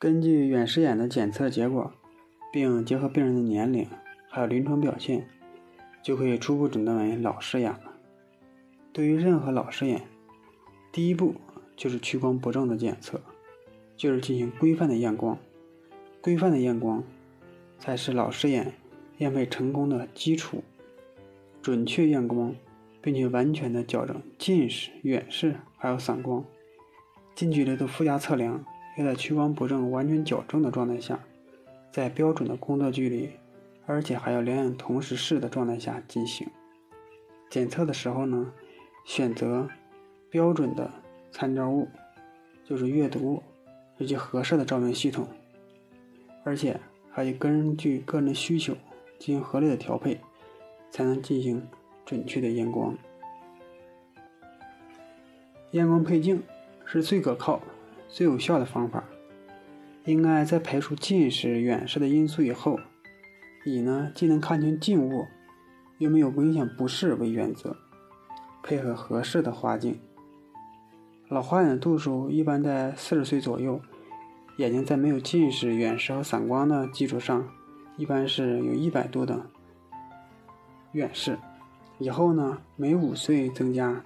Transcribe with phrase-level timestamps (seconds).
[0.00, 1.92] 根据远视眼的检测结果，
[2.50, 3.86] 并结合病人的年龄
[4.30, 5.28] 还有临床表现，
[6.02, 7.92] 就可以初步诊断为老视眼了。
[8.94, 10.00] 对于任何老视眼，
[10.90, 11.34] 第一步
[11.76, 13.20] 就是屈光不正的检测，
[13.94, 15.36] 就是进行规范的验光。
[16.22, 17.04] 规范的验光
[17.78, 18.72] 才是老视眼
[19.18, 20.64] 验配成功的基础。
[21.60, 22.54] 准确验光，
[23.02, 26.42] 并且完全的矫正近视、远视还有散光，
[27.34, 28.64] 近距离的负压测量
[28.96, 31.18] 要在屈光不正完全矫正的状态下，
[31.92, 33.30] 在标准的工作距离，
[33.86, 36.48] 而且还要两眼同时视的状态下进行。
[37.48, 38.52] 检测的时候呢，
[39.04, 39.68] 选择
[40.28, 40.90] 标准的
[41.30, 41.88] 参照物，
[42.64, 43.42] 就是阅读
[43.98, 45.28] 以及合适的照明系统，
[46.44, 48.74] 而且还得根据个人需求
[49.18, 50.20] 进行合理的调配。
[50.92, 51.64] 才能进行
[52.04, 52.98] 准确的验光。
[55.70, 56.42] 验光配镜
[56.84, 57.60] 是最可靠、
[58.10, 59.04] 最有效的方法。
[60.04, 62.80] 应该在排除近视、远视的因素以后，
[63.64, 65.26] 以呢既能看清近物，
[65.98, 67.76] 又没有明显不适为原则，
[68.62, 70.00] 配合合适的花镜。
[71.28, 73.80] 老花眼的度数一般在四十岁左右，
[74.56, 77.48] 眼睛在没有近视、远视和散光的基础上，
[77.96, 79.46] 一般是有一百度的。
[80.92, 81.38] 远视，
[81.98, 84.02] 以后呢，每五岁增加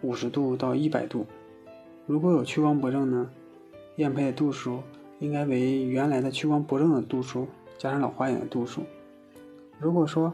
[0.00, 1.26] 五十度到一百度。
[2.08, 3.30] 如果有屈光不正呢，
[3.96, 4.82] 验配的度数
[5.18, 8.82] 应该为原来的屈光不正的度数加上老花眼的度数。
[9.78, 10.32] 如果说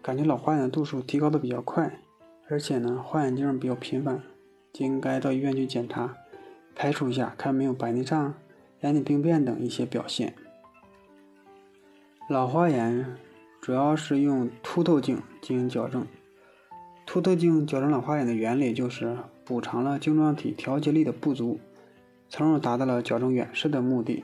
[0.00, 2.00] 感觉老花眼的度数提高的比较快，
[2.48, 4.22] 而且呢换眼镜比较频繁，
[4.72, 6.16] 就应该到医院去检查，
[6.76, 8.34] 排除一下看没有白内障、
[8.82, 10.32] 眼底病变等一些表现。
[12.30, 13.16] 老花眼。
[13.60, 16.06] 主要是用凸透镜进行矫正。
[17.04, 19.18] 凸透镜矫正老花眼的原理就是
[19.48, 21.58] 补偿了晶状体调节力的不足，
[22.28, 24.22] 从而达到了矫正远视的目的。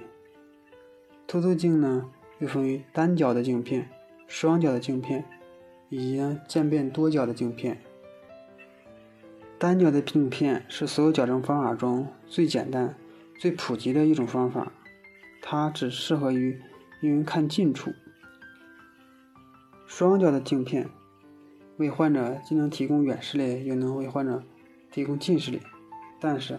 [1.27, 3.89] 凸透镜呢，又分为单角的镜片、
[4.27, 5.25] 双角的镜片
[5.89, 7.81] 以及渐变多角的镜片。
[9.59, 12.95] 单角的镜片是所有矫正方法中最简单、
[13.39, 14.75] 最普及的一种方法，
[15.41, 16.61] 它只适合于
[17.01, 17.95] 用于看近处。
[19.87, 20.91] 双角的镜片
[21.79, 24.43] 为患者既能提供远视力，又能为患者
[24.95, 25.61] 提供近视力，
[26.21, 26.57] 但是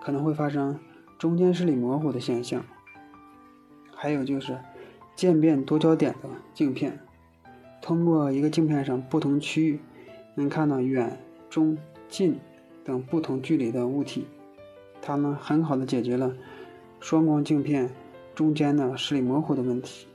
[0.00, 0.78] 可能会发生
[1.18, 2.64] 中间视力模糊的现象。
[3.92, 4.56] 还有就是
[5.16, 7.00] 渐变多焦点的镜片，
[7.82, 9.80] 通过一个镜片上不同区域
[10.36, 11.18] 能看到远、
[11.50, 11.76] 中、
[12.08, 12.38] 近
[12.84, 14.28] 等不同距离的物体，
[15.02, 16.36] 它呢很好的解决了
[17.00, 17.90] 双光镜片
[18.32, 20.06] 中间的视力模糊的问题。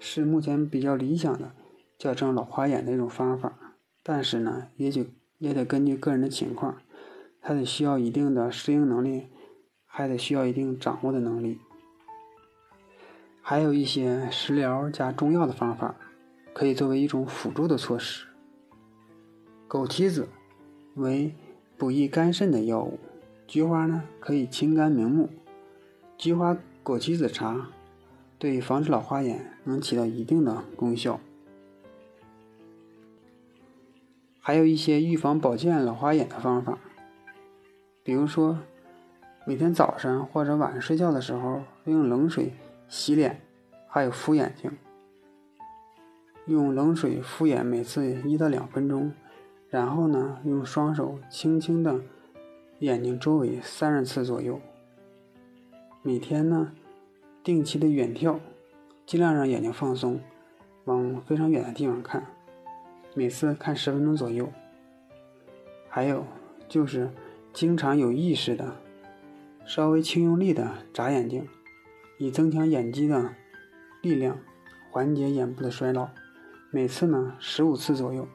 [0.00, 1.52] 是目前比较理想的
[1.96, 5.04] 矫正老花眼的一种方法，但是呢，也就
[5.40, 6.76] 也得根据个人的情况，
[7.40, 9.28] 还得需要一定的适应能力，
[9.86, 11.58] 还得需要一定掌握的能力。
[13.40, 15.96] 还有一些食疗加中药的方法，
[16.52, 18.26] 可以作为一种辅助的措施。
[19.66, 20.28] 枸杞子
[20.94, 21.34] 为
[21.78, 22.98] 补益肝肾的药物，
[23.46, 25.30] 菊花呢可以清肝明目，
[26.18, 27.70] 菊花枸杞子茶。
[28.38, 31.20] 对防止老花眼能起到一定的功效，
[34.40, 36.78] 还有一些预防保健老花眼的方法，
[38.02, 38.58] 比如说
[39.46, 42.52] 每天早上或者晚上睡觉的时候用冷水
[42.88, 43.40] 洗脸，
[43.86, 44.72] 还有敷眼睛，
[46.46, 49.12] 用冷水敷眼每次一到两分钟，
[49.68, 52.00] 然后呢用双手轻轻的
[52.80, 54.60] 眼睛周围三十次左右，
[56.02, 56.72] 每天呢。
[57.42, 58.38] 定期的远眺，
[59.06, 60.20] 尽量让眼睛放松，
[60.84, 62.26] 往非常远的地方看，
[63.14, 64.52] 每次看十分钟左右。
[65.88, 66.24] 还有
[66.68, 67.10] 就是
[67.52, 68.76] 经常有意识的、
[69.64, 71.48] 稍微轻用力的眨眼睛，
[72.18, 73.34] 以增强眼肌的
[74.00, 74.38] 力量，
[74.90, 76.08] 缓解眼部的衰老。
[76.70, 78.28] 每次呢十五次左右，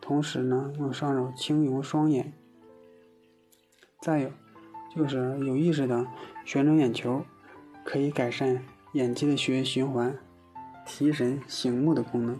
[0.00, 2.32] 同时呢用双手轻揉双眼。
[4.00, 4.30] 再有
[4.94, 6.06] 就是有意识的
[6.44, 7.24] 旋转眼球。
[7.84, 8.62] 可以改善
[8.92, 10.14] 眼肌的血液循环，
[10.84, 12.38] 提神醒目的功能。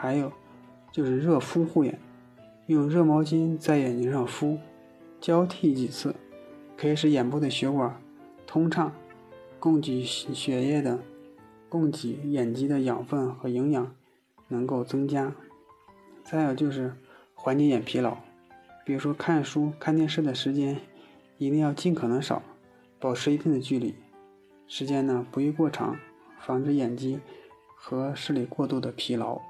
[0.00, 0.32] 还有
[0.92, 1.98] 就是热敷护眼，
[2.66, 4.56] 用热毛巾在眼睛上敷，
[5.20, 6.14] 交替几次，
[6.76, 8.00] 可以使眼部的血管
[8.46, 8.92] 通畅，
[9.58, 11.00] 供给血液的
[11.68, 13.92] 供给眼肌的养分和营养
[14.46, 15.34] 能够增加。
[16.22, 16.94] 再有就是
[17.34, 18.18] 缓解眼疲劳，
[18.84, 20.76] 比如说看书、看电视的时间
[21.38, 22.40] 一定要尽可能少。
[23.00, 23.94] 保持一定的距离，
[24.68, 25.96] 时间呢不宜过长，
[26.40, 27.18] 防止眼肌
[27.74, 29.40] 和视力过度的疲劳。